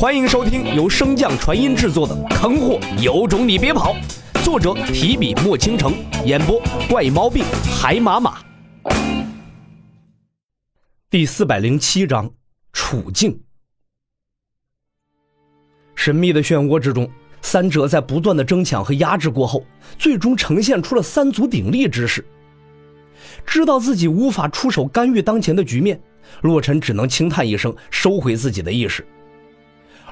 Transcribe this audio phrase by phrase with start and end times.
[0.00, 3.94] 欢迎收听由升降传音制作的《坑货有种你别跑》，
[4.42, 5.92] 作者提笔墨倾城，
[6.24, 6.58] 演播
[6.88, 7.44] 怪猫病
[7.78, 8.38] 海马马。
[11.10, 12.30] 第四百零七章
[12.72, 13.38] 处境。
[15.94, 17.06] 神秘的漩涡之中，
[17.42, 19.66] 三者在不断的争抢和压制过后，
[19.98, 22.24] 最终呈现出了三足鼎立之势。
[23.44, 26.00] 知道自己无法出手干预当前的局面，
[26.40, 29.06] 洛尘只能轻叹一声，收回自己的意识。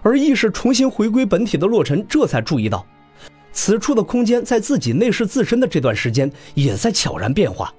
[0.02, 2.86] 而意识重新回归本体的洛尘，这才注意到，
[3.52, 7.72] 此处的空间在自己内视自身的这段时间，也在悄然变化。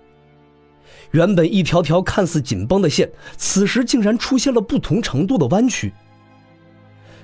[1.12, 5.92] 原本一条条看似紧绷的线，此时竟然出现了不同程度的弯曲。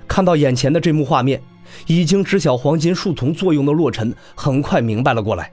[0.08, 1.42] 看到眼前的这幕画面，
[1.88, 5.52] 已经知晓黄金树丛作用的洛尘，很快明白了过来。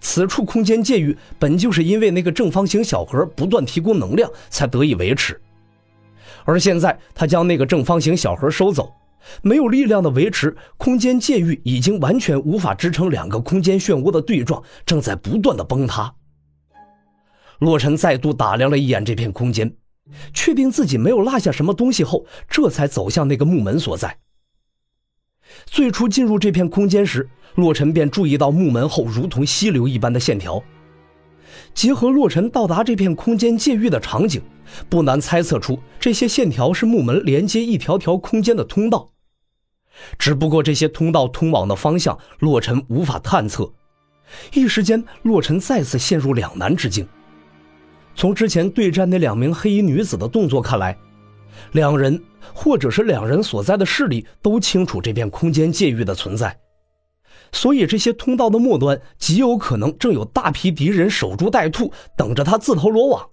[0.00, 5.38] 此处空间界域本就是因为那个正方形小盒不断提供能量才得以维持。
[6.46, 8.90] 而现在，他将那个正方形小盒收走，
[9.42, 16.14] 没有力量的维持，空间界域已经完全无法支撑两个空间漩涡的对撞，正在不断的崩塌。
[17.58, 19.74] 洛尘再度打量了一眼这片空间，
[20.32, 24.16] 确定自己没有落下什么东西后，这才走向那个木门所在。
[25.64, 30.62] 最初进入这片空间时，洛尘便注意到木门后如同溪流一般的线条。
[31.74, 34.42] 结合洛尘到达这片空间界域的场景，
[34.88, 39.08] 不难猜测出这些线条是木门连接一条条空间的通道。
[40.18, 43.72] 只不过这些通道通往的方向，洛尘无法探测。
[44.52, 47.06] 一时间，洛尘再次陷入两难之境。
[48.14, 50.98] 从之前对战那两名黑衣女子的动作看来，
[51.72, 56.58] 两人或者是两人所在的势力都清楚这片空间界域的存在。
[57.52, 63.28] 所以，这些通道的末端极有可能正有大批敌人守株待兔，等着他自投罗网。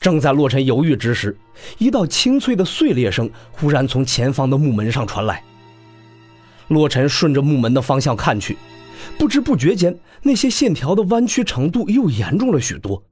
[0.00, 1.36] 正在洛尘犹豫之时，
[1.78, 5.42] 一道清脆的碎裂声忽然从前方的木门上传来。
[6.68, 8.56] 洛尘顺着木门的方向看去，
[9.18, 13.02] 不知不觉间，那些线条的弯曲程度又严重了许多，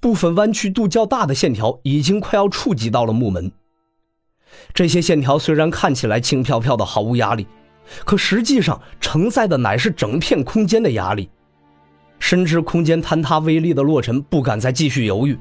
[0.00, 3.50] 部分弯曲度较大的线条已经快要触及到了木门。
[4.74, 7.46] 这些线条虽然看起来轻飘飘的，毫无压力，
[8.04, 11.28] 可实际上承载的乃是整片空间的压力。
[12.18, 15.36] 深知空间坍塌威力的洛尘不敢再继续犹豫，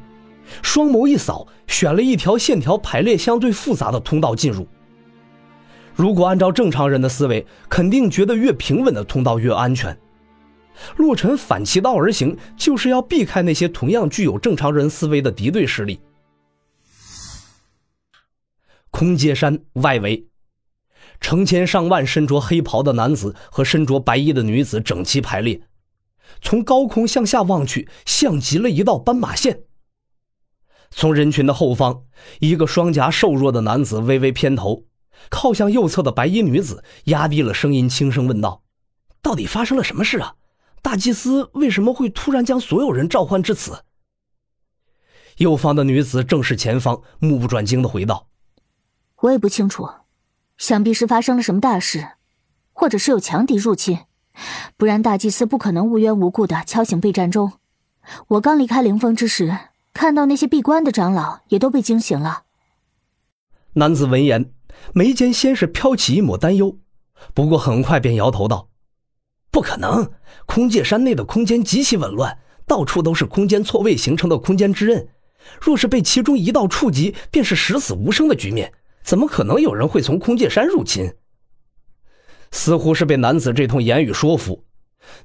[0.62, 4.68] 双眸一扫，选了一条线条排列相对复杂的通道进入。
[5.94, 9.96] 如果按照正常人的思维，肯定觉得越平稳的通道越安全。
[10.96, 16.00] 洛尘反其道而行，就是要避开那些同样具有正常人思维的敌对势力。
[19.02, 20.28] 空界山外围，
[21.20, 25.64] 成千上万身着黑袍的男子和身着白衣的女子整齐排列，
[26.40, 29.64] 从高空向下望去，像极了一道斑马线。
[30.92, 32.04] 从人群的后方，
[32.42, 34.86] 一个双颊瘦弱的男子微微偏头，
[35.32, 38.62] 靠向右侧的白衣女子，压低了声音，轻声问道
[39.24, 40.36] ：“到底发生了什么事啊？
[40.84, 43.84] 大祭司为什么会突然将所有人召唤至此？”
[45.38, 48.28] 右方的女子正视前方，目不转睛的回道。
[49.22, 49.88] 我也不清楚，
[50.58, 52.14] 想必是发生了什么大事，
[52.74, 54.00] 或者是有强敌入侵，
[54.78, 57.54] 不然大祭司不可能无缘无故的敲醒备战钟。
[58.30, 59.56] 我刚离开灵峰之时，
[59.94, 62.46] 看到那些闭关的长老也都被惊醒了。
[63.74, 64.52] 男子闻言，
[64.92, 66.80] 眉间先是飘起一抹担忧，
[67.36, 68.70] 不过很快便摇头道
[69.52, 70.12] ：“不可能，
[70.48, 75.10] 空界山内的空间极其紊乱，到处都是空间错位形成的空间之刃，
[75.62, 78.74] 若是被其中一道触及，便是十死无生的局面。”
[79.04, 81.14] 怎么可能有人会从空界山入侵？
[82.52, 84.66] 似乎是被男子这通言语说服，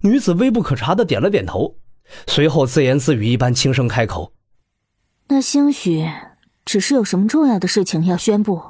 [0.01, 1.77] 女子微不可察的点了点头，
[2.27, 4.33] 随后自言自语一般轻声开口
[5.29, 6.09] ：“那兴许
[6.65, 8.63] 只是有什么重要的事情要宣布。”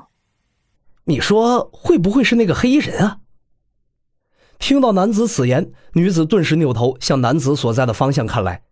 [1.04, 3.18] 你说会不会是那个黑衣人啊？
[4.58, 8.65] 听到男子此言，女子顿时扭头向男子所在的方向看来。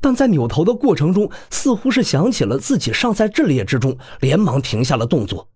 [0.00, 5.48] 但在扭头的过程中，似乎是想起了自己尚在阵列之中，连忙停下了动作。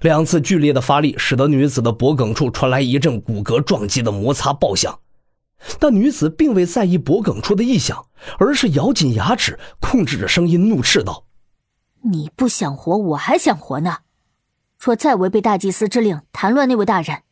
[0.00, 4.98] 两次剧烈的发力，使得女子的脖颈处传来一阵骨骼撞击的摩擦爆响，
[5.78, 8.06] 但女子并未在意脖颈处的异响，
[8.38, 11.26] 而是咬紧牙齿，控制着声音怒斥道
[12.10, 13.98] ：“你不想活，我还想活呢！
[14.78, 17.24] 若再违背大祭司之令，谈论那位大人，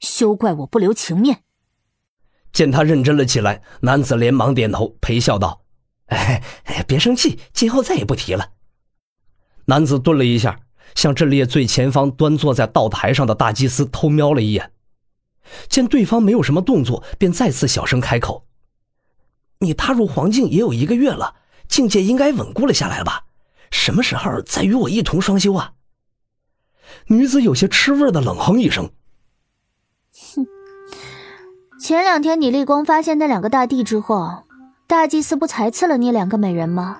[0.00, 1.42] 休怪我不留情面。”
[2.54, 5.64] 见他认真了起来，男子连忙点头，陪笑道
[6.06, 8.52] ：“哎哎，别生气，今后再也不提了。”
[9.66, 10.60] 男子顿了一下，
[10.94, 14.72] 向阵列最前方端坐在道台上的大祭司偷瞄了一眼，
[15.68, 18.46] 见对方没有什么动作，便再次小声开口
[19.58, 21.34] ：“你踏入黄境也有一个月了，
[21.66, 23.26] 境界应该稳固了下来吧？
[23.72, 25.72] 什么时候再与我一同双修啊？
[27.08, 28.92] 女子有些吃味的冷哼一声
[30.14, 30.46] ：“哼，
[31.84, 34.44] 前两天你立功发现那两个大帝之后，
[34.86, 36.96] 大祭司不才赐了你两个美人吗？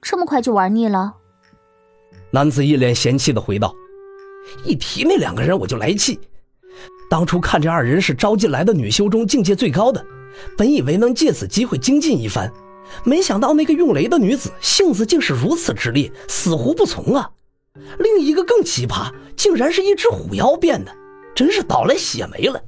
[0.00, 1.12] 这么快就玩腻了？”
[2.32, 3.74] 男子一脸嫌弃的回道
[4.64, 6.18] ：“一提那两个人我就来气。
[7.10, 10.02] 当初看这二人是招进来的女修中境界最高的，
[10.56, 12.50] 本以为能借此机会精进一番。”
[13.04, 17.30] 没想到那个用雷的女子性子竟是如此之烈，死活不从啊！
[17.98, 20.90] 另一个更奇葩，竟然是一只虎妖变的，
[21.34, 22.58] 真是倒来血霉了。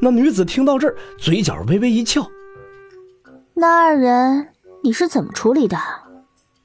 [0.00, 2.26] 那女子听到这儿，嘴角微微一翘。
[3.54, 4.48] 那二人
[4.82, 5.76] 你是怎么处理的？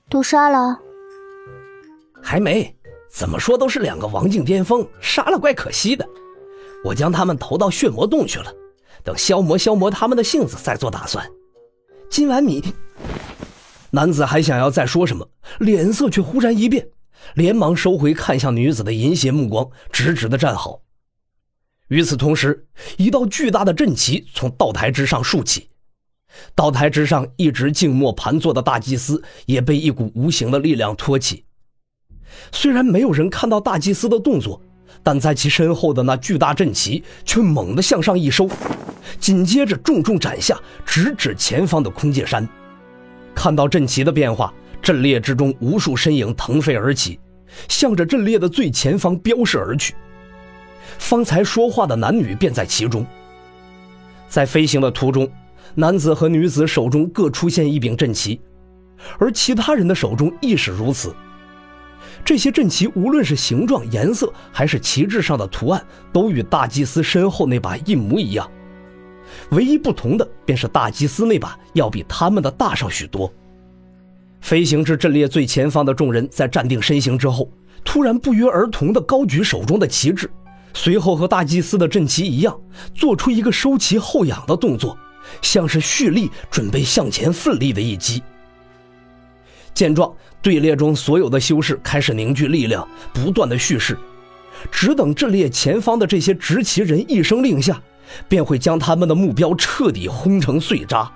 [0.10, 0.80] 都杀了？
[2.24, 2.74] 还没，
[3.12, 6.08] 怎么说都是两个王境巅峰，杀了怪可惜的。
[6.84, 8.54] 我将他们投到血魔洞去了，
[9.04, 11.30] 等消磨消磨他们的性子再做打算。
[12.10, 12.74] 今晚你，
[13.92, 15.28] 男子还想要再说什么，
[15.60, 16.88] 脸色却忽然一变，
[17.34, 20.80] 连忙收回看向女子的淫邪目光，直直的站好。
[21.90, 22.66] 与此同时，
[22.98, 25.70] 一道巨大的阵旗从道台之上竖起，
[26.56, 31.46] 道台之上一直静默盘坐的大祭司也被一股无形的力量托起。
[32.52, 34.60] 虽然没有人看到大祭司的动作，
[35.04, 38.50] 但在其身后的那巨大阵旗却猛地向上一收。
[39.20, 42.48] 紧接着，重重斩下，直指前方的空界山。
[43.36, 47.20] 看到阵旗的变化，阵列之中无数身影腾飞而起，
[47.70, 49.94] 向着阵列的最前方飙射而去。
[50.98, 53.06] 方才说话的男女便在其中。
[54.28, 55.30] 在飞行的途中，
[55.76, 58.40] 男子和女子手中各出现一柄阵旗，
[59.20, 61.16] 而其他人的手中亦是如此。
[62.24, 68.50] 这些阵旗无论是形状、颜色，还是旗帜上的图案，都与大祭司身后那把一模一样。
[69.52, 73.32] 唯一不同的便是大祭司那把要比他们的大上许多。
[74.42, 77.50] 飞行至阵列最前方的众人在站定身形之后，
[77.84, 80.30] 突然不约而同地高举手中的旗帜，
[80.76, 82.56] 随后和大祭司的阵旗一样，
[82.94, 84.96] 做出一个收旗后仰的动作，
[85.42, 88.22] 像是蓄力准备向前奋力的一击。
[89.74, 93.98] 见状，队列中所有的修士开始凝聚力量，不断的蓄势，
[94.70, 97.82] 只等阵列前方的这些执旗人一声令下。
[98.28, 101.12] 便会将他们的目标彻底轰成碎渣。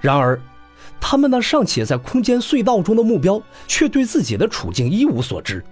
[0.00, 0.40] 然而，
[0.98, 5.62] 他们那尚且在空间隧道中的目标，却对自己的处境一无所知。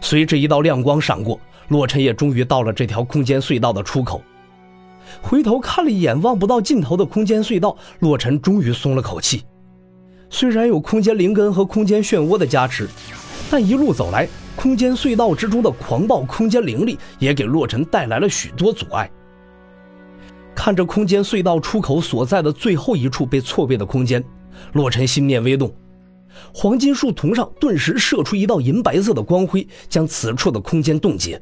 [0.00, 4.22] 随着一道亮光闪过，洛尘也终于到了这条空间隧道的出口。
[5.22, 9.42] 回头看了一眼望不到尽头的空间隧道，洛尘终于松了口气。
[10.28, 12.88] 虽然有空间灵根和空间漩涡的加持，
[13.50, 14.28] 但一路走来。
[14.56, 19.08] 空间隧道之中的狂暴空间灵力也给洛尘带来了许多阻碍。
[20.54, 24.24] 看着空间隧道出口所在的最后一处被错位的空间，
[24.72, 25.70] 洛尘心念微动，
[26.54, 31.40] 黄金树丛上顿时射出一道银白色的光辉，将此处的空间冻结。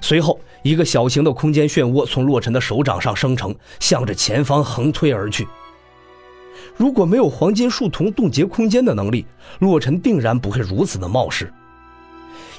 [0.00, 5.46] 随后，一个小型的空间漩涡从洛尘的手掌上生成，向着前方横推而去。
[6.76, 9.26] 如果没有黄金树铜冻结空间的能力，
[9.58, 11.52] 洛尘定然不会如此的冒失。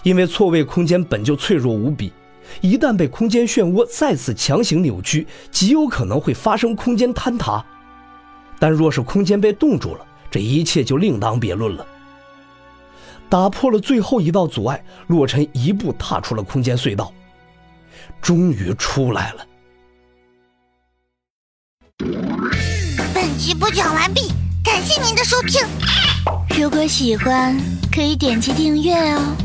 [0.03, 2.11] 因为错位空间本就脆弱无比，
[2.59, 7.63] 一旦被空间漩涡再次强行扭曲，极有可能会发生空间坍塌。
[8.59, 11.85] 但若是空间被冻住了，这一切就另当别论了。
[13.29, 17.13] 打破了最后一道阻碍，洛尘一步踏出了空间隧道，
[18.21, 19.45] 终于出来了。
[23.13, 24.31] 本集播讲完毕，
[24.63, 25.61] 感谢您的收听。
[26.57, 27.57] 如果喜欢，
[27.93, 29.35] 可以点击订阅哦，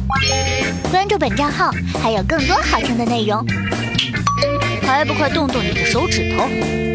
[0.91, 1.71] 关注本账号
[2.03, 3.45] 还有更多好听的内容，
[4.83, 6.86] 还不快动动你的手指头！